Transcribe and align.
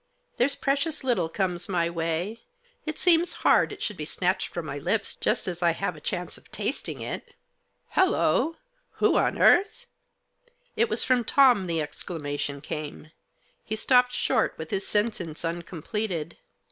There's 0.37 0.55
precious 0.55 1.03
little 1.03 1.29
comes 1.29 1.69
my 1.69 1.87
way; 1.87 2.41
it 2.87 2.97
seems 2.97 3.33
hard 3.45 3.71
it 3.71 3.83
should 3.83 3.97
be 3.97 4.03
snatched 4.05 4.47
from 4.47 4.65
my 4.65 4.79
lips 4.79 5.13
just 5.15 5.47
as 5.47 5.61
I 5.61 5.73
have 5.73 5.95
a 5.95 6.01
chance 6.01 6.39
of 6.39 6.51
tasting 6.51 7.01
it." 7.01 7.21
Digitized 7.21 7.25
by 7.27 7.29
10 7.29 7.29
THE 7.29 7.29
JOSS." 7.29 7.33
Hollo! 8.17 8.55
Who 8.93 9.17
on 9.17 9.37
earth" 9.39 9.85
It 10.75 10.89
was 10.89 11.03
from 11.03 11.23
Tom 11.23 11.67
the 11.67 11.83
exclamation 11.83 12.61
came. 12.61 13.11
He 13.63 13.75
stopped 13.75 14.13
short, 14.13 14.55
with 14.57 14.71
his 14.71 14.87
sentence 14.87 15.45
uncompleted. 15.45 16.37